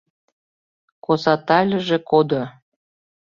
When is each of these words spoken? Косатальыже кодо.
Косатальыже 1.03 1.97
кодо. 2.09 2.43